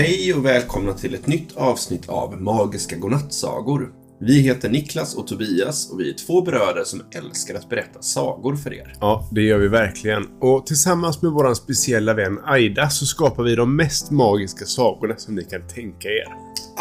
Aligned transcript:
Hej 0.00 0.34
och 0.34 0.44
välkomna 0.44 0.92
till 0.92 1.14
ett 1.14 1.26
nytt 1.26 1.56
avsnitt 1.56 2.08
av 2.08 2.42
Magiska 2.42 2.96
Godnattsagor. 2.96 3.92
Vi 4.20 4.40
heter 4.40 4.70
Niklas 4.70 5.14
och 5.14 5.26
Tobias 5.26 5.92
och 5.92 6.00
vi 6.00 6.10
är 6.10 6.14
två 6.14 6.42
bröder 6.42 6.84
som 6.84 7.02
älskar 7.14 7.54
att 7.54 7.68
berätta 7.68 8.02
sagor 8.02 8.56
för 8.56 8.74
er. 8.74 8.94
Ja, 9.00 9.28
det 9.32 9.42
gör 9.42 9.58
vi 9.58 9.68
verkligen. 9.68 10.26
Och 10.40 10.66
tillsammans 10.66 11.22
med 11.22 11.32
våran 11.32 11.56
speciella 11.56 12.14
vän 12.14 12.38
Aida 12.44 12.88
så 12.88 13.06
skapar 13.06 13.42
vi 13.42 13.54
de 13.54 13.76
mest 13.76 14.10
magiska 14.10 14.64
sagorna 14.64 15.16
som 15.16 15.34
ni 15.34 15.44
kan 15.44 15.68
tänka 15.68 16.08
er. 16.08 16.26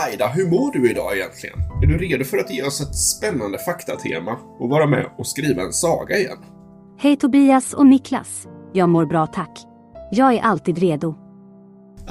Aida, 0.07 0.27
hur 0.27 0.49
mår 0.49 0.73
du 0.73 0.91
idag 0.91 1.17
egentligen? 1.17 1.59
Är 1.83 1.87
du 1.87 1.97
redo 1.97 2.23
för 2.23 2.37
att 2.37 2.53
ge 2.53 2.63
oss 2.63 2.81
ett 2.81 2.95
spännande 2.95 3.57
faktatema 3.57 4.37
och 4.59 4.69
vara 4.69 4.87
med 4.87 5.05
och 5.17 5.27
skriva 5.27 5.61
en 5.61 5.73
saga 5.73 6.17
igen? 6.17 6.37
Hej 6.97 7.17
Tobias 7.17 7.73
och 7.73 7.85
Niklas. 7.85 8.47
Jag 8.73 8.89
mår 8.89 9.05
bra 9.05 9.27
tack. 9.27 9.59
Jag 10.11 10.33
är 10.33 10.41
alltid 10.41 10.77
redo. 10.77 11.28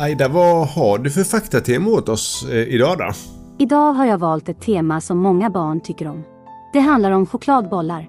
Aida, 0.01 0.29
vad 0.29 0.69
har 0.69 0.99
du 0.99 1.11
för 1.11 1.25
faktatema 1.25 1.91
åt 1.91 2.09
oss 2.09 2.47
eh, 2.51 2.57
idag 2.57 2.99
då? 2.99 3.11
Idag 3.59 3.93
har 3.93 4.07
jag 4.07 4.19
valt 4.19 4.49
ett 4.49 4.61
tema 4.61 5.01
som 5.01 5.19
många 5.19 5.51
barn 5.51 5.81
tycker 5.81 6.09
om. 6.09 6.25
Det 6.73 6.81
handlar 6.81 7.11
om 7.11 7.27
chokladbollar. 7.27 8.09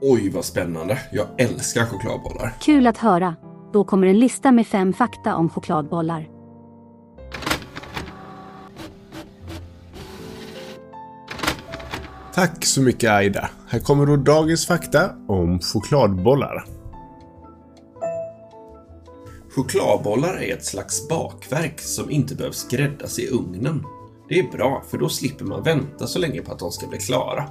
Oj, 0.00 0.30
vad 0.30 0.44
spännande. 0.44 0.98
Jag 1.12 1.26
älskar 1.38 1.86
chokladbollar. 1.86 2.54
Kul 2.60 2.86
att 2.86 2.98
höra. 2.98 3.36
Då 3.72 3.84
kommer 3.84 4.06
en 4.06 4.18
lista 4.18 4.52
med 4.52 4.66
fem 4.66 4.92
fakta 4.92 5.36
om 5.36 5.48
chokladbollar. 5.50 6.28
Tack 12.34 12.64
så 12.64 12.82
mycket 12.82 13.10
Aida. 13.10 13.50
Här 13.68 13.78
kommer 13.78 14.06
då 14.06 14.16
dagens 14.16 14.66
fakta 14.66 15.10
om 15.28 15.60
chokladbollar. 15.60 16.64
Chokladbollar 19.54 20.42
är 20.42 20.54
ett 20.54 20.64
slags 20.64 21.08
bakverk 21.08 21.80
som 21.80 22.10
inte 22.10 22.34
behövs 22.34 22.56
skräddas 22.56 23.18
i 23.18 23.28
ugnen. 23.28 23.84
Det 24.28 24.38
är 24.38 24.50
bra, 24.52 24.84
för 24.90 24.98
då 24.98 25.08
slipper 25.08 25.44
man 25.44 25.62
vänta 25.62 26.06
så 26.06 26.18
länge 26.18 26.42
på 26.42 26.52
att 26.52 26.58
de 26.58 26.72
ska 26.72 26.86
bli 26.86 26.98
klara. 26.98 27.44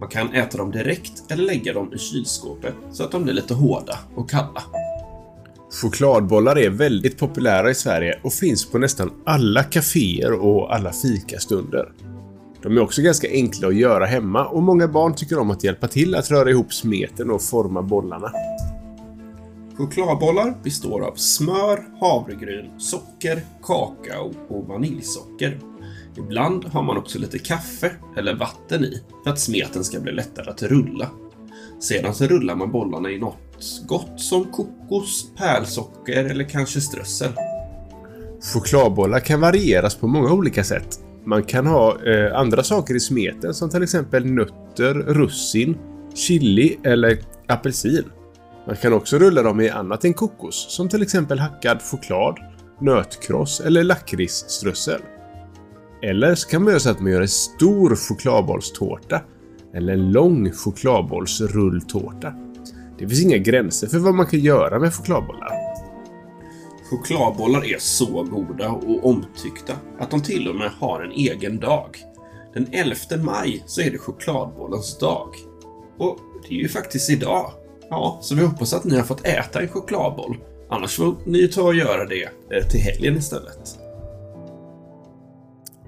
Man 0.00 0.08
kan 0.08 0.32
äta 0.32 0.58
dem 0.58 0.70
direkt 0.70 1.32
eller 1.32 1.44
lägga 1.44 1.72
dem 1.72 1.92
i 1.94 1.98
kylskåpet 1.98 2.74
så 2.92 3.04
att 3.04 3.10
de 3.10 3.22
blir 3.22 3.34
lite 3.34 3.54
hårda 3.54 3.98
och 4.14 4.30
kalla. 4.30 4.62
Chokladbollar 5.82 6.58
är 6.58 6.70
väldigt 6.70 7.18
populära 7.18 7.70
i 7.70 7.74
Sverige 7.74 8.20
och 8.22 8.32
finns 8.32 8.70
på 8.70 8.78
nästan 8.78 9.10
alla 9.26 9.62
kaféer 9.62 10.32
och 10.32 10.74
alla 10.74 10.92
fikastunder. 10.92 11.92
De 12.62 12.76
är 12.76 12.80
också 12.80 13.02
ganska 13.02 13.28
enkla 13.30 13.68
att 13.68 13.76
göra 13.76 14.06
hemma 14.06 14.46
och 14.46 14.62
många 14.62 14.88
barn 14.88 15.14
tycker 15.14 15.38
om 15.38 15.50
att 15.50 15.64
hjälpa 15.64 15.88
till 15.88 16.14
att 16.14 16.30
röra 16.30 16.50
ihop 16.50 16.72
smeten 16.72 17.30
och 17.30 17.42
forma 17.42 17.82
bollarna. 17.82 18.32
Chokladbollar 19.78 20.54
består 20.62 21.00
av 21.00 21.14
smör, 21.14 21.84
havregryn, 22.00 22.80
socker, 22.80 23.40
kakao 23.62 24.34
och 24.48 24.66
vaniljsocker. 24.66 25.58
Ibland 26.16 26.64
har 26.64 26.82
man 26.82 26.96
också 26.96 27.18
lite 27.18 27.38
kaffe 27.38 27.92
eller 28.16 28.34
vatten 28.34 28.84
i 28.84 29.02
för 29.24 29.30
att 29.30 29.38
smeten 29.38 29.84
ska 29.84 30.00
bli 30.00 30.12
lättare 30.12 30.50
att 30.50 30.62
rulla. 30.62 31.10
Sedan 31.80 32.14
så 32.14 32.24
rullar 32.24 32.56
man 32.56 32.72
bollarna 32.72 33.10
i 33.10 33.18
något 33.18 33.82
gott 33.86 34.20
som 34.20 34.44
kokos, 34.44 35.30
pärlsocker 35.36 36.24
eller 36.24 36.44
kanske 36.44 36.80
strössel. 36.80 37.32
Chokladbollar 38.52 39.20
kan 39.20 39.40
varieras 39.40 39.94
på 39.94 40.06
många 40.06 40.32
olika 40.32 40.64
sätt. 40.64 41.00
Man 41.24 41.42
kan 41.42 41.66
ha 41.66 42.04
eh, 42.04 42.36
andra 42.36 42.62
saker 42.62 42.94
i 42.94 43.00
smeten 43.00 43.54
som 43.54 43.70
till 43.70 43.82
exempel 43.82 44.26
nötter, 44.26 44.94
russin, 44.94 45.78
chili 46.14 46.78
eller 46.84 47.18
apelsin. 47.46 48.04
Man 48.68 48.76
kan 48.76 48.92
också 48.92 49.18
rulla 49.18 49.42
dem 49.42 49.60
i 49.60 49.70
annat 49.70 50.04
än 50.04 50.14
kokos, 50.14 50.66
som 50.68 50.88
till 50.88 51.02
exempel 51.02 51.38
hackad 51.38 51.82
choklad, 51.82 52.38
nötkross 52.80 53.60
eller 53.60 53.84
lakritsströssel. 53.84 55.00
Eller 56.02 56.34
så 56.34 56.48
kan 56.48 56.62
man 56.62 56.70
göra 56.70 56.80
så 56.80 56.90
att 56.90 57.00
man 57.00 57.12
gör 57.12 57.20
en 57.20 57.28
stor 57.28 57.96
chokladbollstårta 57.96 59.20
eller 59.74 59.92
en 59.92 60.12
lång 60.12 60.52
chokladbollsrulltårta. 60.52 62.32
Det 62.98 63.08
finns 63.08 63.22
inga 63.22 63.36
gränser 63.36 63.86
för 63.86 63.98
vad 63.98 64.14
man 64.14 64.26
kan 64.26 64.40
göra 64.40 64.78
med 64.78 64.94
chokladbollar. 64.94 65.52
Chokladbollar 66.90 67.74
är 67.74 67.78
så 67.78 68.22
goda 68.22 68.70
och 68.70 69.06
omtyckta 69.06 69.72
att 69.98 70.10
de 70.10 70.22
till 70.22 70.48
och 70.48 70.56
med 70.56 70.70
har 70.70 71.02
en 71.02 71.12
egen 71.12 71.60
dag. 71.60 71.96
Den 72.54 72.66
11 72.72 72.94
maj 73.24 73.62
så 73.66 73.80
är 73.80 73.90
det 73.90 73.98
chokladbollens 73.98 74.98
dag. 74.98 75.28
Och 75.98 76.18
det 76.48 76.54
är 76.54 76.58
ju 76.58 76.68
faktiskt 76.68 77.10
idag. 77.10 77.52
Ja, 77.90 78.18
så 78.22 78.34
vi 78.34 78.44
hoppas 78.44 78.74
att 78.74 78.84
ni 78.84 78.96
har 78.96 79.04
fått 79.04 79.26
äta 79.26 79.60
en 79.60 79.68
chokladboll. 79.68 80.36
Annars 80.70 80.96
får 80.96 81.14
ni 81.26 81.48
ta 81.48 81.62
och 81.62 81.74
göra 81.74 82.04
det 82.04 82.22
eh, 82.24 82.68
till 82.70 82.80
helgen 82.80 83.16
istället. 83.16 83.78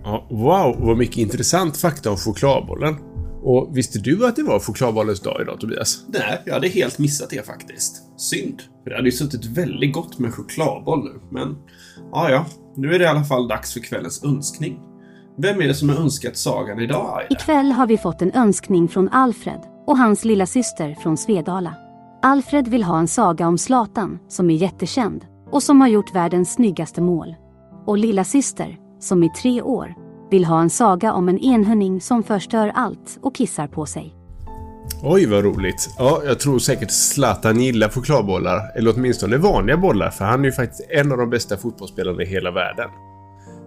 Ja, 0.05 0.27
wow, 0.31 0.77
vad 0.79 0.99
mycket 0.99 1.17
intressant 1.17 1.77
fakta 1.77 2.11
om 2.11 2.17
chokladbollen. 2.17 2.97
Och 3.43 3.77
visste 3.77 3.99
du 3.99 4.27
att 4.27 4.37
det 4.37 4.43
var 4.43 4.61
chokladbollens 4.61 5.21
dag 5.21 5.43
idag, 5.43 5.61
Tobias? 5.61 6.05
Nej, 6.09 6.43
jag 6.45 6.55
hade 6.55 6.69
helt 6.69 6.99
missat 6.99 7.31
det 7.31 7.47
faktiskt. 7.47 8.03
Synd. 8.17 8.63
För 8.83 8.91
det 8.91 8.97
hade 8.97 9.09
ju 9.09 9.13
suttit 9.13 9.47
väldigt 9.47 9.93
gott 9.93 10.19
med 10.19 10.35
chokladboll 10.35 11.05
nu, 11.05 11.21
men... 11.31 11.57
Ja, 12.13 12.31
ja. 12.31 12.47
Nu 12.77 12.95
är 12.95 12.99
det 12.99 13.05
i 13.05 13.09
alla 13.09 13.25
fall 13.25 13.49
dags 13.49 13.73
för 13.73 13.81
kvällens 13.81 14.25
önskning. 14.25 14.81
Vem 15.39 15.61
är 15.61 15.69
det 15.69 15.75
som 15.75 15.89
har 15.89 15.97
önskat 15.97 16.37
sagan 16.37 16.81
idag, 16.81 17.19
Aida? 17.19 17.41
Ikväll 17.41 17.73
har 17.73 17.87
vi 17.87 17.99
fått 17.99 18.23
en 18.23 18.33
önskning 18.33 18.89
från 18.89 19.09
Alfred 19.09 19.61
och 19.87 19.99
hans 19.99 20.25
lilla 20.25 20.47
syster 20.47 20.97
från 21.03 21.17
Svedala. 21.17 21.75
Alfred 22.23 22.69
vill 22.69 22.83
ha 22.83 22.99
en 22.99 23.09
saga 23.09 23.49
om 23.49 23.59
Zlatan, 23.59 24.19
som 24.29 24.51
är 24.51 24.55
jättekänd 24.55 25.25
och 25.51 25.63
som 25.63 25.81
har 25.81 25.89
gjort 25.89 26.15
världens 26.15 26.53
snyggaste 26.53 27.01
mål. 27.01 27.35
Och 27.87 27.99
lilla 27.99 28.25
syster, 28.25 28.79
som 28.99 29.23
är 29.23 29.29
tre 29.29 29.63
år, 29.63 29.95
vill 30.31 30.45
ha 30.45 30.61
en 30.61 30.71
saga 30.71 31.13
om 31.13 31.29
en 31.29 31.39
enhörning 31.39 32.01
som 32.01 32.23
förstör 32.23 32.73
allt 32.75 33.19
och 33.23 33.35
kissar 33.35 33.67
på 33.67 33.87
sig. 33.87 34.15
Oj, 35.03 35.27
vad 35.27 35.45
roligt. 35.45 35.91
Ja, 35.99 36.23
jag 36.25 36.41
tror 36.41 36.59
säkert 36.59 36.91
Zlatan 36.91 37.61
gillar 37.61 37.89
chokladbollar. 37.89 38.61
Eller 38.77 38.95
åtminstone 38.97 39.37
vanliga 39.37 39.77
bollar, 39.77 40.11
för 40.11 40.25
han 40.25 40.41
är 40.41 40.45
ju 40.45 40.53
faktiskt 40.53 40.91
en 40.91 41.13
av 41.13 41.19
de 41.19 41.31
bästa 41.31 41.57
fotbollsspelarna 41.57 42.23
i 42.23 42.27
hela 42.27 42.51
världen. 42.51 42.89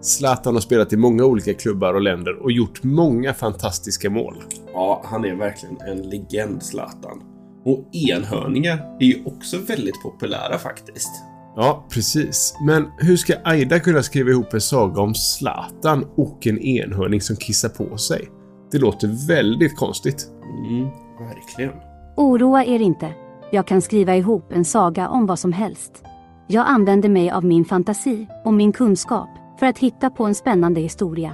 Zlatan 0.02 0.54
har 0.54 0.62
spelat 0.62 0.94
i 0.94 0.98
många 0.98 1.26
olika 1.26 1.54
klubbar 1.54 1.94
och 1.94 2.02
länder 2.02 2.44
och 2.44 2.52
gjort 2.52 2.84
många 2.84 3.34
fantastiska 3.34 4.10
mål. 4.10 4.36
Ja, 4.74 5.02
han 5.06 5.26
är 5.26 5.36
verkligen 5.36 5.82
en 5.82 6.10
legend, 6.10 6.64
Zlatan. 6.64 7.33
Och 7.66 7.96
enhörningar 7.96 8.98
är 9.00 9.06
ju 9.06 9.24
också 9.26 9.58
väldigt 9.58 10.02
populära 10.04 10.58
faktiskt. 10.58 11.12
Ja, 11.56 11.88
precis. 11.90 12.56
Men 12.62 12.92
hur 12.98 13.18
ska 13.18 13.34
Aida 13.44 13.80
kunna 13.80 14.04
skriva 14.04 14.30
ihop 14.30 14.54
en 14.54 14.62
saga 14.62 15.02
om 15.02 15.16
Zlatan 15.16 16.06
och 16.16 16.48
en 16.48 16.60
enhörning 16.60 17.22
som 17.22 17.36
kissar 17.36 17.70
på 17.70 17.98
sig? 17.98 18.30
Det 18.72 18.78
låter 18.78 19.28
väldigt 19.28 19.76
konstigt. 19.76 20.28
Mm, 20.68 20.90
verkligen. 21.20 21.72
Oroa 22.18 22.66
er 22.66 22.80
inte. 22.80 23.10
Jag 23.52 23.68
kan 23.68 23.82
skriva 23.82 24.16
ihop 24.16 24.52
en 24.52 24.66
saga 24.66 25.10
om 25.10 25.26
vad 25.26 25.40
som 25.40 25.54
helst. 25.54 26.04
Jag 26.48 26.68
använder 26.68 27.10
mig 27.10 27.32
av 27.32 27.46
min 27.46 27.66
fantasi 27.66 28.28
och 28.46 28.54
min 28.54 28.72
kunskap 28.72 29.30
för 29.60 29.66
att 29.66 29.78
hitta 29.78 30.10
på 30.10 30.26
en 30.26 30.36
spännande 30.36 30.82
historia. 30.82 31.34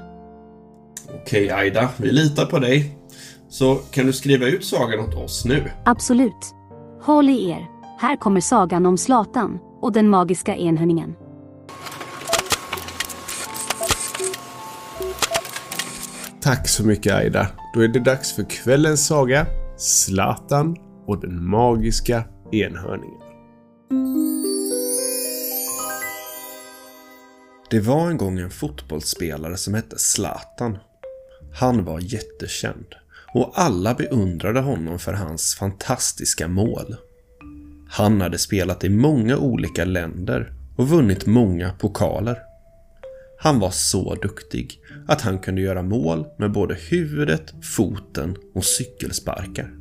Okej, 1.22 1.51
Aida. 1.51 1.89
Vi 1.97 2.12
litar 2.12 2.45
på 2.45 2.59
dig. 2.59 2.97
Så 3.49 3.75
kan 3.75 4.05
du 4.05 4.13
skriva 4.13 4.45
ut 4.47 4.65
sagan 4.65 4.99
åt 4.99 5.15
oss 5.15 5.45
nu? 5.45 5.71
Absolut. 5.85 6.55
Håll 7.01 7.29
i 7.29 7.49
er. 7.49 7.67
Här 7.99 8.15
kommer 8.15 8.41
sagan 8.41 8.85
om 8.85 8.97
Zlatan 8.97 9.59
och 9.81 9.91
den 9.93 10.09
magiska 10.09 10.55
enhörningen. 10.55 11.15
Tack 16.41 16.67
så 16.67 16.85
mycket 16.85 17.13
Aida. 17.13 17.47
Då 17.73 17.81
är 17.81 17.88
det 17.88 17.99
dags 17.99 18.35
för 18.35 18.49
kvällens 18.49 19.07
saga, 19.07 19.45
Zlatan 19.77 20.75
och 21.07 21.21
den 21.21 21.50
magiska 21.50 22.24
enhörningen. 22.51 23.19
Det 27.69 27.79
var 27.79 28.09
en 28.09 28.18
gång 28.18 28.39
en 28.39 28.50
fotbollsspelare 28.50 29.57
som 29.57 29.74
hette 29.74 29.97
Zlatan. 29.97 30.77
Han 31.59 31.85
var 31.85 32.00
jättekänd 32.00 32.95
och 33.33 33.51
alla 33.55 33.93
beundrade 33.93 34.59
honom 34.59 34.99
för 34.99 35.13
hans 35.13 35.55
fantastiska 35.55 36.47
mål. 36.47 36.95
Han 37.89 38.21
hade 38.21 38.37
spelat 38.37 38.83
i 38.83 38.89
många 38.89 39.37
olika 39.37 39.85
länder 39.85 40.53
och 40.75 40.89
vunnit 40.89 41.25
många 41.25 41.71
pokaler. 41.71 42.37
Han 43.39 43.59
var 43.59 43.71
så 43.71 44.15
duktig 44.15 44.79
att 45.07 45.21
han 45.21 45.39
kunde 45.39 45.61
göra 45.61 45.81
mål 45.81 46.25
med 46.37 46.51
både 46.51 46.75
huvudet, 46.75 47.53
foten 47.75 48.35
och 48.53 48.65
cykelsparkar. 48.65 49.73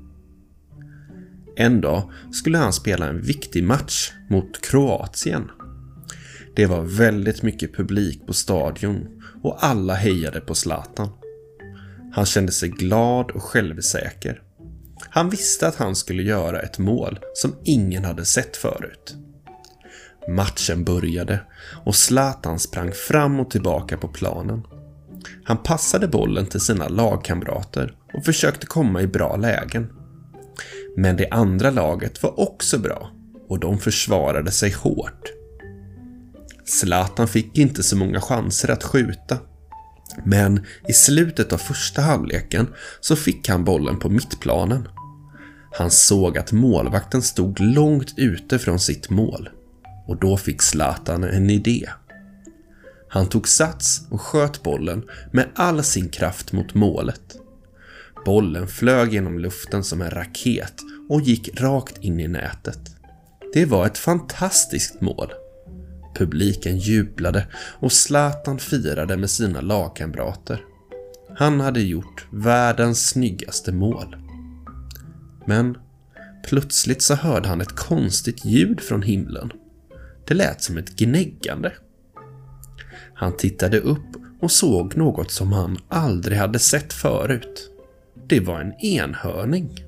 En 1.57 1.81
dag 1.81 2.11
skulle 2.33 2.59
han 2.59 2.73
spela 2.73 3.07
en 3.07 3.21
viktig 3.21 3.65
match 3.65 4.13
mot 4.31 4.61
Kroatien. 4.61 5.51
Det 6.57 6.67
var 6.67 6.83
väldigt 6.83 7.43
mycket 7.43 7.77
publik 7.77 8.27
på 8.27 8.33
stadion 8.33 9.23
och 9.43 9.65
alla 9.65 9.95
hejade 9.95 10.41
på 10.41 10.55
Zlatan. 10.55 11.09
Han 12.13 12.27
kände 12.27 12.53
sig 12.53 12.69
glad 12.69 13.31
och 13.31 13.43
självsäker. 13.43 14.43
Han 15.11 15.31
visste 15.31 15.69
att 15.69 15.77
han 15.77 15.97
skulle 15.97 16.23
göra 16.23 16.61
ett 16.61 16.79
mål 16.79 17.19
som 17.35 17.55
ingen 17.65 18.05
hade 18.05 18.25
sett 18.25 18.57
förut. 18.57 19.17
Matchen 20.29 20.85
började 20.85 21.41
och 21.85 21.95
Zlatan 21.95 22.59
sprang 22.59 22.93
fram 22.93 23.41
och 23.41 23.51
tillbaka 23.51 23.97
på 23.97 24.09
planen. 24.09 24.63
Han 25.45 25.63
passade 25.63 26.09
bollen 26.09 26.47
till 26.47 26.61
sina 26.61 26.89
lagkamrater 26.89 27.97
och 28.15 28.25
försökte 28.25 28.67
komma 28.67 29.03
i 29.03 29.07
bra 29.07 29.37
lägen. 29.37 29.93
Men 30.97 31.17
det 31.17 31.29
andra 31.31 31.71
laget 31.71 32.23
var 32.23 32.41
också 32.41 32.79
bra 32.79 33.11
och 33.49 33.61
de 33.61 33.79
försvarade 33.79 34.51
sig 34.51 34.73
hårt. 34.73 35.33
Zlatan 36.65 37.29
fick 37.29 37.59
inte 37.59 37.83
så 37.83 37.97
många 37.97 38.21
chanser 38.21 38.71
att 38.71 38.85
skjuta. 38.85 39.39
Men 40.25 40.67
i 40.89 40.93
slutet 40.93 41.53
av 41.53 41.59
första 41.59 42.03
halvleken 42.03 42.67
så 43.01 43.17
fick 43.17 43.49
han 43.49 43.65
bollen 43.65 43.99
på 43.99 44.09
mittplanen. 44.09 44.89
Han 45.73 45.91
såg 45.91 46.39
att 46.39 46.53
målvakten 46.53 47.23
stod 47.23 47.61
långt 47.61 48.15
ute 48.17 48.59
från 48.59 48.81
sitt 48.81 49.11
mål 49.11 49.49
och 50.07 50.17
då 50.17 50.37
fick 50.37 50.63
Zlatan 50.63 51.25
en 51.25 51.51
idé. 51.51 51.89
Han 53.09 53.27
tog 53.27 53.49
sats 53.49 54.03
och 54.11 54.21
sköt 54.21 54.63
bollen 54.63 55.05
med 55.33 55.49
all 55.55 55.85
sin 55.85 56.09
kraft 56.09 56.53
mot 56.53 56.75
målet. 56.75 57.37
Bollen 58.25 58.69
flög 58.69 59.13
genom 59.13 59.39
luften 59.39 59.85
som 59.85 60.03
en 60.03 60.11
raket 60.11 60.75
och 61.09 61.21
gick 61.21 61.61
rakt 61.61 61.99
in 61.99 62.21
i 62.21 62.29
nätet. 62.29 62.81
Det 63.53 63.65
var 63.65 63.87
ett 63.87 63.99
fantastiskt 63.99 65.01
mål. 65.01 65.33
Publiken 66.15 66.79
jublade 66.79 67.47
och 67.55 67.93
Zlatan 67.93 68.59
firade 68.59 69.17
med 69.17 69.31
sina 69.31 69.61
lagkamrater. 69.61 70.65
Han 71.37 71.61
hade 71.61 71.81
gjort 71.81 72.27
världens 72.31 73.09
snyggaste 73.09 73.73
mål. 73.73 74.17
Men 75.47 75.79
plötsligt 76.45 77.03
så 77.03 77.15
hörde 77.15 77.49
han 77.49 77.61
ett 77.61 77.77
konstigt 77.77 78.45
ljud 78.45 78.81
från 78.81 79.03
himlen. 79.03 79.53
Det 80.27 80.35
lät 80.35 80.63
som 80.63 80.79
ett 80.79 80.97
gnäggande. 80.97 81.73
Han 83.15 83.37
tittade 83.37 83.81
upp 83.81 84.17
och 84.41 84.51
såg 84.51 84.97
något 84.97 85.31
som 85.31 85.53
han 85.53 85.79
aldrig 85.89 86.39
hade 86.39 86.59
sett 86.59 86.93
förut. 86.93 87.71
Det 88.29 88.41
var 88.41 88.61
en 88.61 88.73
enhörning. 88.81 89.85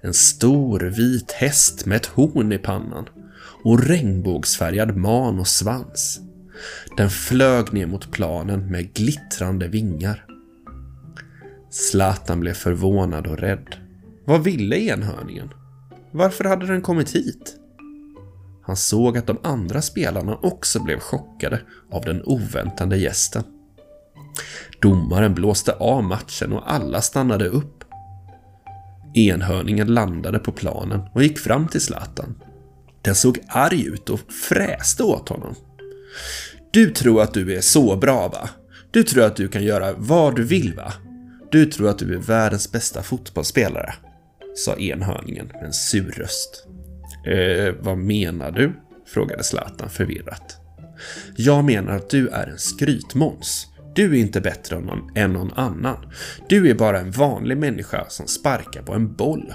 En 0.00 0.14
stor 0.14 0.80
vit 0.80 1.32
häst 1.32 1.86
med 1.86 1.96
ett 1.96 2.06
horn 2.06 2.52
i 2.52 2.58
pannan 2.58 3.08
och 3.68 3.80
regnbågsfärgad 3.80 4.96
man 4.96 5.38
och 5.40 5.46
svans. 5.46 6.20
Den 6.96 7.10
flög 7.10 7.72
ner 7.72 7.86
mot 7.86 8.12
planen 8.12 8.70
med 8.70 8.94
glittrande 8.94 9.68
vingar. 9.68 10.24
Zlatan 11.70 12.40
blev 12.40 12.52
förvånad 12.52 13.26
och 13.26 13.38
rädd. 13.38 13.76
Vad 14.24 14.44
ville 14.44 14.76
enhörningen? 14.76 15.48
Varför 16.10 16.44
hade 16.44 16.66
den 16.66 16.82
kommit 16.82 17.16
hit? 17.16 17.56
Han 18.62 18.76
såg 18.76 19.18
att 19.18 19.26
de 19.26 19.38
andra 19.42 19.82
spelarna 19.82 20.36
också 20.36 20.82
blev 20.82 20.98
chockade 20.98 21.60
av 21.92 22.04
den 22.04 22.22
oväntade 22.24 22.96
gästen. 22.96 23.42
Domaren 24.80 25.34
blåste 25.34 25.72
av 25.72 26.04
matchen 26.04 26.52
och 26.52 26.72
alla 26.72 27.00
stannade 27.00 27.48
upp. 27.48 27.84
Enhörningen 29.14 29.94
landade 29.94 30.38
på 30.38 30.52
planen 30.52 31.00
och 31.14 31.22
gick 31.22 31.38
fram 31.38 31.68
till 31.68 31.80
Zlatan. 31.80 32.34
Den 33.02 33.14
såg 33.14 33.38
arg 33.48 33.86
ut 33.86 34.10
och 34.10 34.20
fräste 34.48 35.02
åt 35.02 35.28
honom. 35.28 35.54
Du 36.70 36.90
tror 36.90 37.22
att 37.22 37.34
du 37.34 37.56
är 37.56 37.60
så 37.60 37.96
bra 37.96 38.28
va? 38.28 38.50
Du 38.90 39.02
tror 39.02 39.24
att 39.24 39.36
du 39.36 39.48
kan 39.48 39.64
göra 39.64 39.92
vad 39.96 40.36
du 40.36 40.44
vill 40.44 40.74
va? 40.74 40.92
Du 41.50 41.66
tror 41.66 41.88
att 41.88 41.98
du 41.98 42.14
är 42.14 42.18
världens 42.18 42.72
bästa 42.72 43.02
fotbollsspelare? 43.02 43.94
Sa 44.54 44.76
enhörningen 44.76 45.46
med 45.46 45.64
en 45.64 45.72
sur 45.72 46.10
röst. 46.10 46.66
Eh, 47.26 47.74
vad 47.80 47.98
menar 47.98 48.50
du? 48.50 48.72
Frågade 49.06 49.44
Zlatan 49.44 49.90
förvirrat. 49.90 50.56
Jag 51.36 51.64
menar 51.64 51.96
att 51.96 52.10
du 52.10 52.28
är 52.28 52.46
en 52.46 52.58
skrytmåns. 52.58 53.66
Du 53.94 54.16
är 54.16 54.20
inte 54.20 54.40
bättre 54.40 54.76
än 54.76 54.82
någon, 54.82 55.16
än 55.16 55.32
någon 55.32 55.52
annan. 55.52 56.12
Du 56.48 56.70
är 56.70 56.74
bara 56.74 57.00
en 57.00 57.10
vanlig 57.10 57.56
människa 57.56 58.06
som 58.08 58.26
sparkar 58.26 58.82
på 58.82 58.94
en 58.94 59.14
boll. 59.14 59.54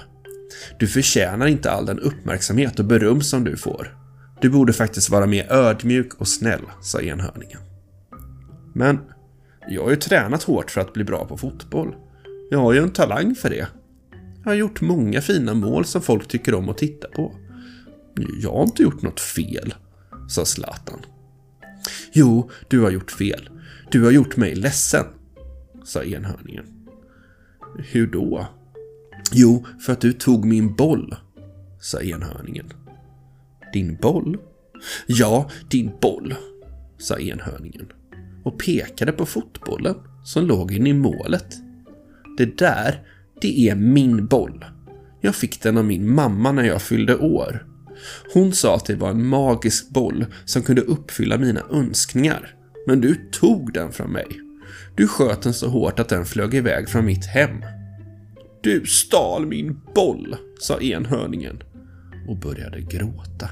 Du 0.78 0.88
förtjänar 0.88 1.46
inte 1.46 1.70
all 1.70 1.86
den 1.86 2.00
uppmärksamhet 2.00 2.78
och 2.78 2.84
beröm 2.84 3.20
som 3.20 3.44
du 3.44 3.56
får. 3.56 3.98
Du 4.40 4.50
borde 4.50 4.72
faktiskt 4.72 5.10
vara 5.10 5.26
mer 5.26 5.52
ödmjuk 5.52 6.14
och 6.14 6.28
snäll, 6.28 6.62
sa 6.82 7.00
enhörningen. 7.00 7.60
Men 8.74 8.98
jag 9.68 9.82
har 9.82 9.90
ju 9.90 9.96
tränat 9.96 10.42
hårt 10.42 10.70
för 10.70 10.80
att 10.80 10.92
bli 10.92 11.04
bra 11.04 11.24
på 11.24 11.36
fotboll. 11.36 11.94
Jag 12.50 12.58
har 12.58 12.72
ju 12.72 12.78
en 12.78 12.90
talang 12.90 13.34
för 13.34 13.50
det. 13.50 13.66
Jag 14.44 14.50
har 14.50 14.54
gjort 14.54 14.80
många 14.80 15.20
fina 15.20 15.54
mål 15.54 15.84
som 15.84 16.02
folk 16.02 16.28
tycker 16.28 16.54
om 16.54 16.68
att 16.68 16.78
titta 16.78 17.08
på. 17.08 17.34
Jag 18.42 18.52
har 18.52 18.62
inte 18.62 18.82
gjort 18.82 19.02
något 19.02 19.20
fel, 19.20 19.74
sa 20.28 20.44
Zlatan. 20.44 21.00
Jo, 22.12 22.50
du 22.68 22.80
har 22.80 22.90
gjort 22.90 23.10
fel. 23.10 23.50
Du 23.90 24.04
har 24.04 24.10
gjort 24.10 24.36
mig 24.36 24.54
ledsen, 24.54 25.04
sa 25.84 26.02
enhörningen. 26.02 26.64
Hur 27.78 28.06
då? 28.06 28.46
Jo, 29.32 29.66
för 29.80 29.92
att 29.92 30.00
du 30.00 30.12
tog 30.12 30.44
min 30.44 30.74
boll, 30.74 31.16
sa 31.80 32.00
enhörningen. 32.02 32.72
Din 33.72 33.96
boll? 33.96 34.36
Ja, 35.06 35.50
din 35.70 35.92
boll, 36.00 36.34
sa 36.98 37.18
enhörningen 37.18 37.86
och 38.44 38.58
pekade 38.58 39.12
på 39.12 39.26
fotbollen 39.26 39.94
som 40.24 40.46
låg 40.46 40.72
inne 40.72 40.88
i 40.88 40.94
målet. 40.94 41.54
Det 42.36 42.58
där, 42.58 43.02
det 43.40 43.68
är 43.68 43.74
min 43.74 44.26
boll. 44.26 44.64
Jag 45.20 45.34
fick 45.34 45.62
den 45.62 45.78
av 45.78 45.84
min 45.84 46.14
mamma 46.14 46.52
när 46.52 46.64
jag 46.64 46.82
fyllde 46.82 47.16
år. 47.16 47.66
Hon 48.34 48.52
sa 48.52 48.76
att 48.76 48.86
det 48.86 48.96
var 48.96 49.10
en 49.10 49.26
magisk 49.26 49.90
boll 49.90 50.26
som 50.44 50.62
kunde 50.62 50.82
uppfylla 50.82 51.38
mina 51.38 51.60
önskningar. 51.70 52.54
Men 52.86 53.00
du 53.00 53.14
tog 53.32 53.72
den 53.72 53.92
från 53.92 54.12
mig. 54.12 54.26
Du 54.94 55.08
sköt 55.08 55.42
den 55.42 55.54
så 55.54 55.68
hårt 55.68 55.98
att 55.98 56.08
den 56.08 56.24
flög 56.24 56.54
iväg 56.54 56.88
från 56.88 57.04
mitt 57.04 57.26
hem. 57.26 57.64
Du 58.64 58.86
stal 58.86 59.46
min 59.46 59.80
boll, 59.94 60.36
sa 60.60 60.80
enhörningen 60.80 61.62
och 62.28 62.36
började 62.36 62.80
gråta. 62.80 63.48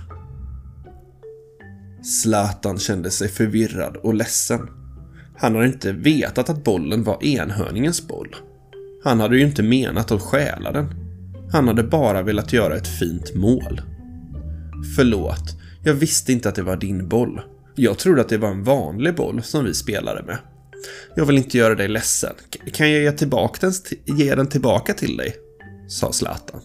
Zlatan 2.03 2.79
kände 2.79 3.11
sig 3.11 3.29
förvirrad 3.29 3.97
och 3.97 4.15
ledsen. 4.15 4.61
Han 5.37 5.55
hade 5.55 5.67
inte 5.67 5.93
vetat 5.93 6.51
att 6.51 6.65
bollen 6.65 7.05
var 7.05 7.25
enhörningens 7.25 8.09
boll. 8.09 8.37
Han 9.05 9.21
hade 9.21 9.37
ju 9.37 9.47
inte 9.47 9.63
menat 9.63 10.11
att 10.11 10.23
stjäla 10.23 10.73
den. 10.73 10.87
Han 11.53 11.69
hade 11.69 11.83
bara 11.83 12.23
velat 12.23 12.53
göra 12.53 12.77
ett 12.77 12.89
fint 12.89 13.35
mål. 13.35 13.81
Förlåt, 14.97 15.57
jag 15.85 15.95
visste 15.95 16.33
inte 16.33 16.49
att 16.49 16.55
det 16.55 16.63
var 16.63 16.77
din 16.77 17.09
boll. 17.09 17.41
Jag 17.75 17.99
trodde 17.99 18.21
att 18.21 18.29
det 18.29 18.39
var 18.39 18.51
en 18.51 18.65
vanlig 18.65 19.15
boll 19.15 19.43
som 19.43 19.65
vi 19.65 19.75
spelade 19.75 20.23
med. 20.23 20.39
Jag 21.17 21.27
vill 21.27 21.39
inte 21.39 21.59
göra 21.59 21.75
dig 21.75 21.89
ledsen. 21.89 22.35
Kan 22.73 22.93
jag 22.93 23.03
ge, 23.03 23.13
tillbaka 23.13 23.67
den, 23.67 23.73
ge 24.19 24.35
den 24.35 24.47
tillbaka 24.47 24.95
till 24.95 25.17
dig? 25.17 25.37
Sa 25.89 26.13
Zlatan. 26.13 26.61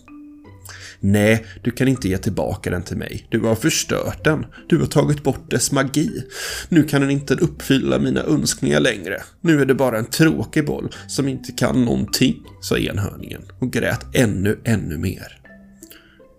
Nej, 1.00 1.46
du 1.64 1.72
kan 1.72 1.88
inte 1.88 2.10
ge 2.10 2.18
tillbaka 2.18 2.70
den 2.70 2.84
till 2.84 2.98
mig. 2.98 3.28
Du 3.30 3.40
har 3.40 3.56
förstört 3.56 4.24
den. 4.24 4.46
Du 4.70 4.78
har 4.78 4.86
tagit 4.86 5.24
bort 5.24 5.52
dess 5.52 5.72
magi. 5.72 6.24
Nu 6.70 6.84
kan 6.84 7.02
den 7.02 7.12
inte 7.12 7.34
uppfylla 7.34 8.00
mina 8.00 8.24
önskningar 8.24 8.80
längre. 8.80 9.22
Nu 9.42 9.62
är 9.62 9.66
det 9.66 9.74
bara 9.74 9.98
en 9.98 10.06
tråkig 10.06 10.66
boll 10.66 10.90
som 11.08 11.28
inte 11.28 11.52
kan 11.52 11.86
någonting, 11.86 12.44
sa 12.62 12.78
enhörningen 12.78 13.42
och 13.60 13.74
grät 13.74 14.06
ännu, 14.14 14.60
ännu 14.64 14.98
mer. 14.98 15.42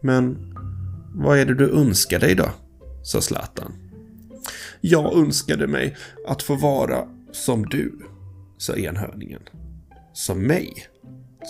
Men 0.02 0.36
vad 1.14 1.38
är 1.38 1.46
det 1.46 1.54
du 1.54 1.70
önskar 1.70 2.18
dig 2.18 2.34
då? 2.34 2.50
sa 3.04 3.20
Zlatan. 3.20 3.72
Jag 4.80 5.18
önskade 5.18 5.66
mig 5.66 5.96
att 6.26 6.42
få 6.42 6.56
vara 6.56 7.04
som 7.44 7.66
du, 7.66 7.92
sa 8.58 8.76
enhörningen. 8.76 9.42
Som 10.12 10.46
mig? 10.46 10.86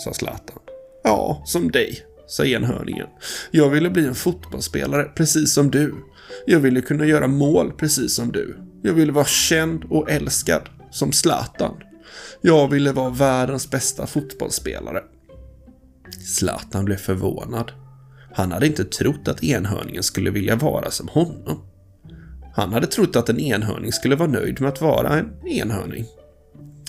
sa 0.05 0.13
Zlatan. 0.13 0.59
Ja, 1.03 1.41
som 1.45 1.71
dig, 1.71 2.03
sa 2.27 2.45
enhörningen. 2.45 3.07
Jag 3.51 3.69
ville 3.69 3.89
bli 3.89 4.05
en 4.05 4.15
fotbollsspelare 4.15 5.03
precis 5.03 5.53
som 5.53 5.71
du. 5.71 5.95
Jag 6.45 6.59
ville 6.59 6.81
kunna 6.81 7.05
göra 7.05 7.27
mål 7.27 7.71
precis 7.71 8.15
som 8.15 8.31
du. 8.31 8.57
Jag 8.83 8.93
ville 8.93 9.11
vara 9.11 9.25
känd 9.25 9.83
och 9.89 10.11
älskad 10.11 10.69
som 10.91 11.11
Zlatan. 11.11 11.75
Jag 12.41 12.67
ville 12.67 12.91
vara 12.91 13.09
världens 13.09 13.71
bästa 13.71 14.07
fotbollsspelare. 14.07 15.03
Zlatan 16.25 16.85
blev 16.85 16.97
förvånad. 16.97 17.71
Han 18.33 18.51
hade 18.51 18.67
inte 18.67 18.85
trott 18.85 19.27
att 19.27 19.43
enhörningen 19.43 20.03
skulle 20.03 20.31
vilja 20.31 20.55
vara 20.55 20.91
som 20.91 21.07
honom. 21.07 21.68
Han 22.53 22.73
hade 22.73 22.87
trott 22.87 23.15
att 23.15 23.29
en 23.29 23.39
enhörning 23.39 23.91
skulle 23.91 24.15
vara 24.15 24.29
nöjd 24.29 24.61
med 24.61 24.69
att 24.69 24.81
vara 24.81 25.19
en 25.19 25.47
enhörning. 25.47 26.05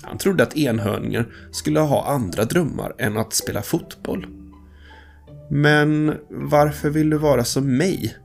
Han 0.03 0.19
trodde 0.19 0.43
att 0.43 0.57
enhörningar 0.57 1.27
skulle 1.51 1.81
ha 1.81 2.07
andra 2.07 2.45
drömmar 2.45 2.95
än 2.99 3.17
att 3.17 3.33
spela 3.33 3.63
fotboll. 3.63 4.27
Men 5.51 6.15
varför 6.29 6.91
vill 6.91 7.11
du 7.11 7.19
vara 7.19 7.45
som 7.45 7.77
mig? 7.77 8.17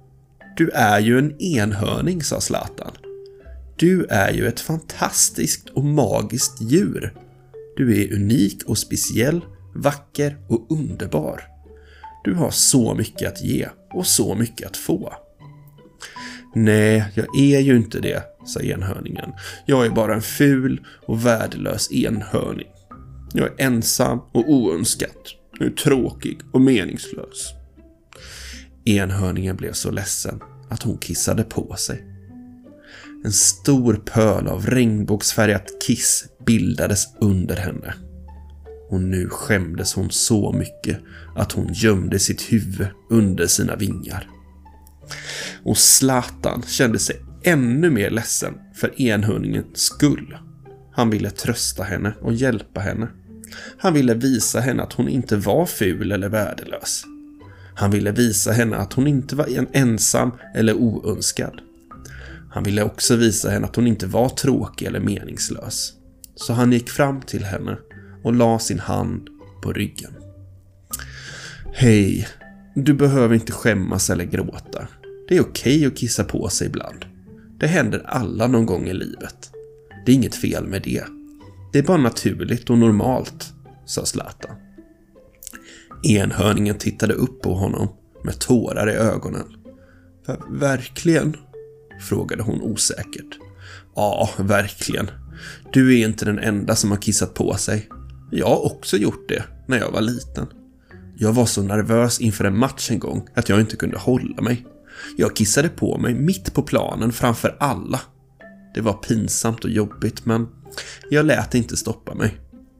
Du 0.57 0.69
är 0.69 0.99
ju 0.99 1.17
en 1.17 1.41
enhörning, 1.41 2.23
sa 2.23 2.41
Zlatan. 2.41 2.91
Du 3.75 4.05
är 4.09 4.33
ju 4.33 4.47
ett 4.47 4.59
fantastiskt 4.59 5.69
och 5.69 5.83
magiskt 5.83 6.61
djur. 6.61 7.13
Du 7.77 8.01
är 8.01 8.13
unik 8.13 8.63
och 8.65 8.77
speciell, 8.77 9.45
vacker 9.75 10.37
och 10.47 10.65
underbar. 10.69 11.41
Du 12.23 12.33
har 12.33 12.51
så 12.51 12.93
mycket 12.93 13.31
att 13.31 13.41
ge 13.43 13.67
och 13.93 14.07
så 14.07 14.35
mycket 14.35 14.67
att 14.67 14.77
få. 14.77 15.13
Nej, 16.55 17.05
jag 17.13 17.39
är 17.39 17.59
ju 17.59 17.75
inte 17.75 17.99
det, 17.99 18.23
sa 18.45 18.59
enhörningen. 18.59 19.33
Jag 19.65 19.85
är 19.85 19.89
bara 19.89 20.13
en 20.13 20.21
ful 20.21 20.85
och 21.07 21.25
värdelös 21.25 21.91
enhörning. 21.91 22.67
Jag 23.33 23.45
är 23.45 23.65
ensam 23.65 24.19
och 24.31 24.49
oönskad. 24.49 25.09
Jag 25.59 25.67
är 25.67 25.71
tråkig 25.71 26.39
och 26.51 26.61
meningslös. 26.61 27.53
Enhörningen 28.85 29.55
blev 29.55 29.73
så 29.73 29.91
ledsen 29.91 30.39
att 30.69 30.83
hon 30.83 30.97
kissade 30.97 31.43
på 31.43 31.75
sig. 31.75 32.05
En 33.25 33.31
stor 33.31 34.01
pöl 34.05 34.47
av 34.47 34.65
regnbågsfärgat 34.65 35.67
kiss 35.87 36.25
bildades 36.45 37.07
under 37.21 37.55
henne. 37.55 37.93
Och 38.89 39.01
nu 39.01 39.29
skämdes 39.29 39.93
hon 39.93 40.09
så 40.11 40.51
mycket 40.51 40.99
att 41.35 41.51
hon 41.51 41.73
gömde 41.73 42.19
sitt 42.19 42.41
huvud 42.41 42.87
under 43.09 43.47
sina 43.47 43.75
vingar. 43.75 44.34
Och 45.63 45.77
Zlatan 45.77 46.63
kände 46.67 46.99
sig 46.99 47.21
ännu 47.43 47.89
mer 47.89 48.09
ledsen 48.09 48.53
för 48.75 49.01
enhörningens 49.01 49.77
skull. 49.77 50.37
Han 50.93 51.09
ville 51.09 51.29
trösta 51.29 51.83
henne 51.83 52.13
och 52.21 52.33
hjälpa 52.33 52.81
henne. 52.81 53.07
Han 53.77 53.93
ville 53.93 54.13
visa 54.13 54.59
henne 54.59 54.83
att 54.83 54.93
hon 54.93 55.09
inte 55.09 55.35
var 55.35 55.65
ful 55.65 56.11
eller 56.11 56.29
värdelös. 56.29 57.03
Han 57.75 57.91
ville 57.91 58.11
visa 58.11 58.51
henne 58.51 58.77
att 58.77 58.93
hon 58.93 59.07
inte 59.07 59.35
var 59.35 59.67
ensam 59.73 60.31
eller 60.55 60.73
oönskad. 60.73 61.61
Han 62.51 62.63
ville 62.63 62.83
också 62.83 63.15
visa 63.15 63.49
henne 63.49 63.65
att 63.65 63.75
hon 63.75 63.87
inte 63.87 64.07
var 64.07 64.29
tråkig 64.29 64.85
eller 64.85 64.99
meningslös. 64.99 65.93
Så 66.35 66.53
han 66.53 66.71
gick 66.71 66.89
fram 66.89 67.21
till 67.21 67.43
henne 67.43 67.77
och 68.23 68.33
la 68.33 68.59
sin 68.59 68.79
hand 68.79 69.27
på 69.61 69.73
ryggen. 69.73 70.11
Hej, 71.73 72.27
du 72.75 72.93
behöver 72.93 73.35
inte 73.35 73.51
skämmas 73.51 74.09
eller 74.09 74.25
gråta. 74.25 74.87
Det 75.27 75.37
är 75.37 75.41
okej 75.41 75.77
okay 75.77 75.87
att 75.87 75.97
kissa 75.97 76.23
på 76.23 76.49
sig 76.49 76.67
ibland. 76.67 77.05
Det 77.59 77.67
händer 77.67 78.01
alla 78.05 78.47
någon 78.47 78.65
gång 78.65 78.87
i 78.87 78.93
livet. 78.93 79.51
Det 80.05 80.11
är 80.11 80.15
inget 80.15 80.35
fel 80.35 80.67
med 80.67 80.81
det. 80.81 81.03
Det 81.73 81.79
är 81.79 81.83
bara 81.83 81.97
naturligt 81.97 82.69
och 82.69 82.77
normalt, 82.77 83.53
sa 83.85 84.05
Zlatan. 84.05 84.55
Enhörningen 86.03 86.77
tittade 86.77 87.13
upp 87.13 87.41
på 87.41 87.53
honom 87.53 87.87
med 88.23 88.39
tårar 88.39 88.89
i 88.89 88.93
ögonen. 88.93 89.45
Verkligen? 90.49 91.37
frågade 92.01 92.43
hon 92.43 92.61
osäkert. 92.61 93.39
Ja, 93.95 94.29
verkligen. 94.37 95.11
Du 95.73 95.99
är 95.99 96.07
inte 96.07 96.25
den 96.25 96.39
enda 96.39 96.75
som 96.75 96.91
har 96.91 96.97
kissat 96.97 97.33
på 97.33 97.53
sig. 97.53 97.89
Jag 98.31 98.47
har 98.47 98.65
också 98.65 98.97
gjort 98.97 99.29
det 99.29 99.43
när 99.67 99.77
jag 99.77 99.91
var 99.91 100.01
liten. 100.01 100.47
Jag 101.17 101.33
var 101.33 101.45
så 101.45 101.63
nervös 101.63 102.19
inför 102.19 102.45
en 102.45 102.57
match 102.57 102.91
en 102.91 102.99
gång 102.99 103.27
att 103.33 103.49
jag 103.49 103.59
inte 103.59 103.75
kunde 103.75 103.97
hålla 103.97 104.41
mig. 104.41 104.65
Jag 105.17 105.35
kissade 105.35 105.69
på 105.69 105.97
mig 105.97 106.13
mitt 106.13 106.53
på 106.53 106.61
planen 106.61 107.11
framför 107.11 107.55
alla. 107.59 108.01
Det 108.73 108.81
var 108.81 108.93
pinsamt 108.93 109.63
och 109.63 109.69
jobbigt 109.69 110.25
men 110.25 110.47
jag 111.09 111.25
lät 111.25 111.55
inte 111.55 111.77
stoppa 111.77 112.15
mig. 112.15 112.39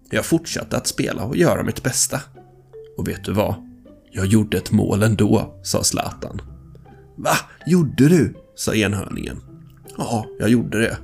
Jag 0.10 0.26
fortsatte 0.26 0.78
att 0.78 0.88
spela 0.88 1.24
och 1.24 1.38
göra 1.38 1.64
mitt 1.64 1.84
bästa. 1.84 2.22
Och 2.98 3.08
vet 3.08 3.24
du 3.24 3.34
vad? 3.34 3.56
Jag 4.12 4.26
gjorde 4.26 4.58
ett 4.58 4.72
mål 4.72 5.04
ändå, 5.04 5.60
sa 5.64 5.84
Zlatan. 5.84 6.42
Va? 7.18 7.36
Gjorde 7.66 8.10
du? 8.10 8.36
sa 8.56 8.76
enhörningen. 8.76 9.42
Ja, 9.98 10.26
jag 10.40 10.50
gjorde 10.50 10.82
det. 10.82 10.98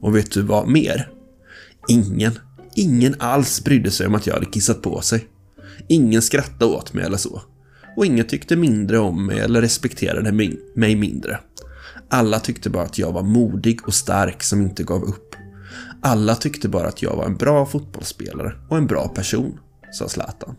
Och 0.00 0.16
vet 0.16 0.32
du 0.32 0.42
vad 0.42 0.68
mer? 0.68 1.10
Ingen, 1.88 2.38
ingen 2.74 3.14
alls 3.18 3.64
brydde 3.64 3.90
sig 3.90 4.06
om 4.06 4.14
att 4.14 4.26
jag 4.26 4.34
hade 4.34 4.46
kissat 4.46 4.82
på 4.82 5.00
sig. 5.00 5.28
Ingen 5.88 6.22
skrattade 6.22 6.64
åt 6.64 6.92
mig 6.92 7.04
eller 7.04 7.16
så. 7.16 7.42
Och 7.98 8.06
ingen 8.06 8.26
tyckte 8.26 8.56
mindre 8.56 8.98
om 8.98 9.26
mig 9.26 9.38
eller 9.38 9.60
respekterade 9.60 10.32
mig 10.74 10.96
mindre. 10.96 11.38
Alla 12.08 12.40
tyckte 12.40 12.70
bara 12.70 12.82
att 12.82 12.98
jag 12.98 13.12
var 13.12 13.22
modig 13.22 13.86
och 13.86 13.94
stark 13.94 14.42
som 14.42 14.62
inte 14.62 14.82
gav 14.82 15.02
upp. 15.02 15.34
Alla 16.02 16.34
tyckte 16.34 16.68
bara 16.68 16.88
att 16.88 17.02
jag 17.02 17.16
var 17.16 17.24
en 17.24 17.36
bra 17.36 17.66
fotbollsspelare 17.66 18.52
och 18.68 18.76
en 18.76 18.86
bra 18.86 19.08
person, 19.08 19.60
sa 19.92 20.08
Zlatan. 20.08 20.56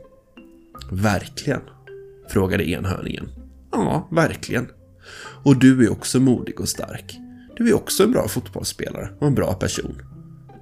Verkligen? 0.91 1.61
frågade 2.29 2.69
enhörningen. 2.69 3.29
Ja, 3.71 4.07
verkligen. 4.11 4.67
Och 5.43 5.57
du 5.57 5.85
är 5.85 5.91
också 5.91 6.19
modig 6.19 6.59
och 6.59 6.69
stark. 6.69 7.17
Du 7.57 7.69
är 7.69 7.73
också 7.73 8.03
en 8.03 8.11
bra 8.11 8.27
fotbollsspelare 8.27 9.09
och 9.19 9.27
en 9.27 9.35
bra 9.35 9.53
person. 9.53 10.01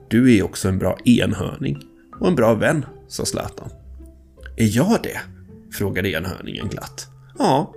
Du 0.10 0.38
är 0.38 0.44
också 0.44 0.68
en 0.68 0.78
bra 0.78 0.98
enhörning 1.06 1.84
och 2.20 2.28
en 2.28 2.36
bra 2.36 2.54
vän, 2.54 2.86
sa 3.08 3.26
Zlatan. 3.26 3.70
Är 4.58 4.76
jag 4.78 5.00
det? 5.04 5.37
Frågade 5.72 6.10
enhörningen 6.10 6.68
glatt. 6.68 7.08
Ja, 7.38 7.74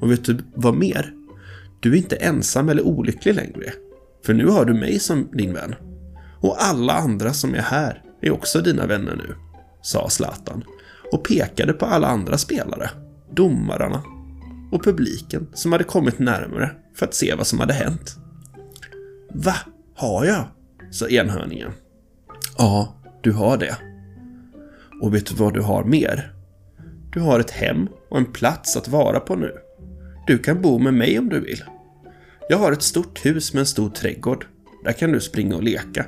och 0.00 0.10
vet 0.10 0.24
du 0.24 0.38
vad 0.54 0.74
mer? 0.74 1.12
Du 1.80 1.92
är 1.92 1.96
inte 1.96 2.16
ensam 2.16 2.68
eller 2.68 2.82
olycklig 2.82 3.34
längre. 3.34 3.72
För 4.26 4.34
nu 4.34 4.46
har 4.46 4.64
du 4.64 4.74
mig 4.74 4.98
som 4.98 5.28
din 5.32 5.52
vän. 5.52 5.74
Och 6.40 6.62
alla 6.62 6.92
andra 6.92 7.32
som 7.32 7.54
är 7.54 7.62
här 7.62 8.02
är 8.20 8.30
också 8.30 8.60
dina 8.60 8.86
vänner 8.86 9.16
nu, 9.16 9.34
sa 9.82 10.08
Zlatan 10.08 10.64
och 11.12 11.24
pekade 11.24 11.72
på 11.72 11.86
alla 11.86 12.06
andra 12.06 12.38
spelare, 12.38 12.90
domarna 13.34 14.02
och 14.72 14.84
publiken 14.84 15.46
som 15.54 15.72
hade 15.72 15.84
kommit 15.84 16.18
närmare 16.18 16.70
för 16.94 17.06
att 17.06 17.14
se 17.14 17.34
vad 17.34 17.46
som 17.46 17.60
hade 17.60 17.72
hänt. 17.72 18.16
Va? 19.34 19.54
Har 19.94 20.24
jag? 20.24 20.44
sa 20.90 21.08
enhörningen. 21.08 21.72
Ja, 22.58 22.96
du 23.22 23.32
har 23.32 23.56
det. 23.56 23.76
Och 25.02 25.14
vet 25.14 25.26
du 25.26 25.34
vad 25.34 25.54
du 25.54 25.60
har 25.60 25.84
mer? 25.84 26.35
Du 27.16 27.22
har 27.22 27.40
ett 27.40 27.50
hem 27.50 27.88
och 28.08 28.18
en 28.18 28.32
plats 28.32 28.76
att 28.76 28.88
vara 28.88 29.20
på 29.20 29.36
nu. 29.36 29.52
Du 30.26 30.38
kan 30.38 30.62
bo 30.62 30.78
med 30.78 30.94
mig 30.94 31.18
om 31.18 31.28
du 31.28 31.40
vill. 31.40 31.64
Jag 32.48 32.58
har 32.58 32.72
ett 32.72 32.82
stort 32.82 33.26
hus 33.26 33.52
med 33.52 33.60
en 33.60 33.66
stor 33.66 33.90
trädgård. 33.90 34.46
Där 34.84 34.92
kan 34.92 35.12
du 35.12 35.20
springa 35.20 35.56
och 35.56 35.62
leka. 35.62 36.06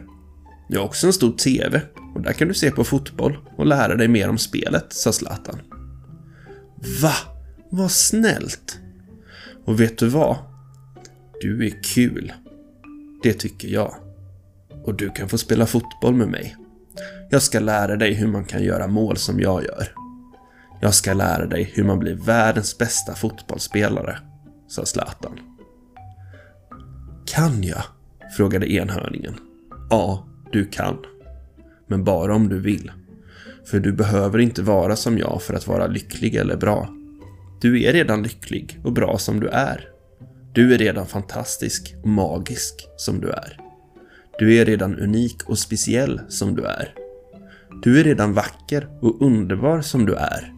Jag 0.68 0.80
har 0.80 0.86
också 0.86 1.06
en 1.06 1.12
stor 1.12 1.32
TV 1.32 1.80
och 2.14 2.20
där 2.22 2.32
kan 2.32 2.48
du 2.48 2.54
se 2.54 2.70
på 2.70 2.84
fotboll 2.84 3.38
och 3.56 3.66
lära 3.66 3.94
dig 3.94 4.08
mer 4.08 4.28
om 4.28 4.38
spelet, 4.38 4.92
sa 4.92 5.12
Zlatan. 5.12 5.58
Va? 7.02 7.14
Vad 7.70 7.90
snällt! 7.90 8.78
Och 9.64 9.80
vet 9.80 9.98
du 9.98 10.08
vad? 10.08 10.36
Du 11.40 11.66
är 11.66 11.82
kul. 11.82 12.32
Det 13.22 13.32
tycker 13.32 13.68
jag. 13.68 13.94
Och 14.84 14.94
du 14.94 15.10
kan 15.10 15.28
få 15.28 15.38
spela 15.38 15.66
fotboll 15.66 16.14
med 16.14 16.28
mig. 16.28 16.56
Jag 17.30 17.42
ska 17.42 17.60
lära 17.60 17.96
dig 17.96 18.14
hur 18.14 18.28
man 18.28 18.44
kan 18.44 18.62
göra 18.62 18.86
mål 18.86 19.16
som 19.16 19.40
jag 19.40 19.64
gör. 19.64 20.07
Jag 20.80 20.94
ska 20.94 21.12
lära 21.12 21.46
dig 21.46 21.72
hur 21.74 21.84
man 21.84 21.98
blir 21.98 22.14
världens 22.14 22.78
bästa 22.78 23.14
fotbollsspelare, 23.14 24.18
sa 24.68 24.84
Zlatan. 24.84 25.40
Kan 27.26 27.62
jag? 27.62 27.82
frågade 28.36 28.72
enhörningen. 28.72 29.34
Ja, 29.90 30.26
du 30.52 30.64
kan. 30.64 30.98
Men 31.86 32.04
bara 32.04 32.34
om 32.34 32.48
du 32.48 32.58
vill. 32.58 32.92
För 33.64 33.80
du 33.80 33.92
behöver 33.92 34.38
inte 34.38 34.62
vara 34.62 34.96
som 34.96 35.18
jag 35.18 35.42
för 35.42 35.54
att 35.54 35.66
vara 35.66 35.86
lycklig 35.86 36.34
eller 36.34 36.56
bra. 36.56 36.88
Du 37.60 37.82
är 37.82 37.92
redan 37.92 38.22
lycklig 38.22 38.80
och 38.84 38.92
bra 38.92 39.18
som 39.18 39.40
du 39.40 39.48
är. 39.48 39.88
Du 40.52 40.74
är 40.74 40.78
redan 40.78 41.06
fantastisk 41.06 41.94
och 42.02 42.08
magisk 42.08 42.74
som 42.96 43.20
du 43.20 43.30
är. 43.30 43.60
Du 44.38 44.56
är 44.56 44.64
redan 44.64 44.98
unik 44.98 45.42
och 45.46 45.58
speciell 45.58 46.20
som 46.28 46.56
du 46.56 46.64
är. 46.64 46.94
Du 47.82 48.00
är 48.00 48.04
redan 48.04 48.34
vacker 48.34 48.88
och 49.00 49.22
underbar 49.22 49.80
som 49.80 50.06
du 50.06 50.14
är. 50.14 50.57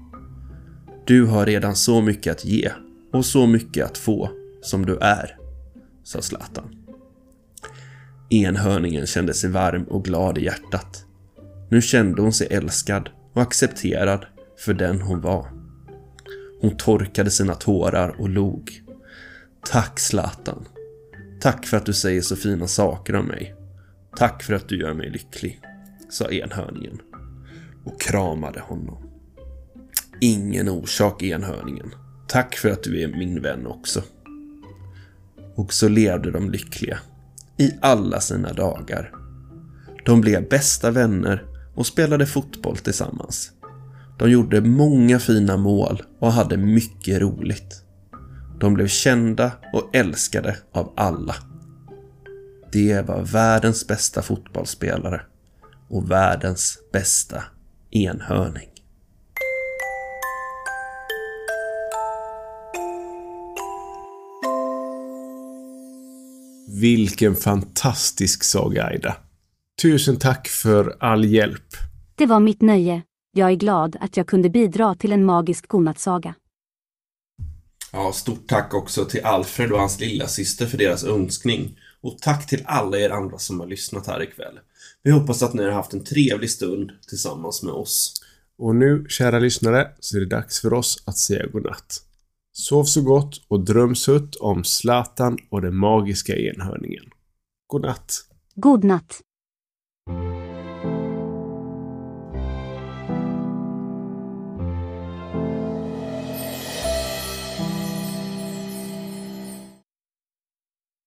Du 1.10 1.26
har 1.26 1.46
redan 1.46 1.76
så 1.76 2.00
mycket 2.00 2.32
att 2.32 2.44
ge 2.44 2.72
och 3.12 3.26
så 3.26 3.46
mycket 3.46 3.86
att 3.86 3.98
få 3.98 4.30
som 4.62 4.86
du 4.86 4.96
är, 4.96 5.36
sa 6.04 6.22
Zlatan. 6.22 6.76
Enhörningen 8.30 9.06
kände 9.06 9.34
sig 9.34 9.50
varm 9.50 9.82
och 9.82 10.04
glad 10.04 10.38
i 10.38 10.44
hjärtat. 10.44 11.04
Nu 11.70 11.82
kände 11.82 12.22
hon 12.22 12.32
sig 12.32 12.46
älskad 12.50 13.10
och 13.32 13.42
accepterad 13.42 14.26
för 14.58 14.74
den 14.74 15.00
hon 15.00 15.20
var. 15.20 15.46
Hon 16.60 16.76
torkade 16.76 17.30
sina 17.30 17.54
tårar 17.54 18.20
och 18.20 18.28
log. 18.28 18.82
Tack 19.66 20.00
Zlatan. 20.00 20.64
Tack 21.40 21.66
för 21.66 21.76
att 21.76 21.86
du 21.86 21.92
säger 21.92 22.20
så 22.20 22.36
fina 22.36 22.66
saker 22.66 23.16
om 23.16 23.26
mig. 23.26 23.54
Tack 24.16 24.42
för 24.42 24.54
att 24.54 24.68
du 24.68 24.80
gör 24.80 24.94
mig 24.94 25.10
lycklig, 25.10 25.60
sa 26.10 26.30
enhörningen 26.30 26.98
och 27.84 28.00
kramade 28.00 28.60
honom. 28.60 29.09
Ingen 30.20 30.68
orsak, 30.68 31.22
enhörningen. 31.22 31.94
Tack 32.28 32.56
för 32.56 32.70
att 32.70 32.82
du 32.82 33.02
är 33.02 33.08
min 33.08 33.42
vän 33.42 33.66
också. 33.66 34.02
Och 35.54 35.72
så 35.72 35.88
levde 35.88 36.30
de 36.30 36.50
lyckliga 36.50 36.98
i 37.58 37.72
alla 37.80 38.20
sina 38.20 38.52
dagar. 38.52 39.12
De 40.04 40.20
blev 40.20 40.48
bästa 40.48 40.90
vänner 40.90 41.44
och 41.74 41.86
spelade 41.86 42.26
fotboll 42.26 42.76
tillsammans. 42.76 43.52
De 44.18 44.30
gjorde 44.30 44.60
många 44.60 45.18
fina 45.18 45.56
mål 45.56 46.02
och 46.18 46.32
hade 46.32 46.56
mycket 46.56 47.20
roligt. 47.20 47.84
De 48.60 48.74
blev 48.74 48.88
kända 48.88 49.52
och 49.72 49.90
älskade 49.96 50.56
av 50.72 50.92
alla. 50.96 51.34
Det 52.72 53.06
var 53.08 53.22
världens 53.22 53.86
bästa 53.86 54.22
fotbollsspelare 54.22 55.20
och 55.88 56.10
världens 56.10 56.78
bästa 56.92 57.44
enhörning. 57.90 58.69
Vilken 66.80 67.36
fantastisk 67.36 68.44
saga, 68.44 68.84
Aida. 68.84 69.16
Tusen 69.82 70.16
tack 70.16 70.48
för 70.48 70.96
all 71.00 71.24
hjälp. 71.24 71.66
Det 72.14 72.26
var 72.26 72.40
mitt 72.40 72.62
nöje. 72.62 73.02
Jag 73.32 73.50
är 73.50 73.54
glad 73.54 73.96
att 74.00 74.16
jag 74.16 74.26
kunde 74.26 74.50
bidra 74.50 74.94
till 74.94 75.12
en 75.12 75.24
magisk 75.24 75.68
godnattsaga. 75.68 76.34
Ja, 77.92 78.12
stort 78.12 78.48
tack 78.48 78.74
också 78.74 79.04
till 79.04 79.24
Alfred 79.24 79.72
och 79.72 79.78
hans 79.78 80.00
lilla 80.00 80.26
syster 80.26 80.66
för 80.66 80.78
deras 80.78 81.04
önskning. 81.04 81.78
Och 82.00 82.18
tack 82.18 82.46
till 82.46 82.62
alla 82.64 82.98
er 82.98 83.10
andra 83.10 83.38
som 83.38 83.60
har 83.60 83.66
lyssnat 83.66 84.06
här 84.06 84.22
ikväll. 84.22 84.58
Vi 85.02 85.10
hoppas 85.10 85.42
att 85.42 85.54
ni 85.54 85.64
har 85.64 85.70
haft 85.70 85.92
en 85.92 86.04
trevlig 86.04 86.50
stund 86.50 86.90
tillsammans 87.08 87.62
med 87.62 87.72
oss. 87.72 88.14
Och 88.58 88.76
nu, 88.76 89.06
kära 89.08 89.38
lyssnare, 89.38 89.90
så 90.00 90.16
är 90.16 90.20
det 90.20 90.26
dags 90.26 90.60
för 90.60 90.72
oss 90.72 91.02
att 91.06 91.18
säga 91.18 91.46
godnatt. 91.46 92.09
Sov 92.52 92.84
så 92.84 93.02
gott 93.02 93.44
och 93.48 93.64
dröm 93.64 93.94
sutt 93.94 94.36
om 94.36 94.64
Zlatan 94.64 95.38
och 95.50 95.62
den 95.62 95.76
magiska 95.76 96.36
enhörningen. 96.36 97.04
God 97.66 97.82
natt. 97.82 98.12
God 98.54 98.84
natt. 98.84 99.20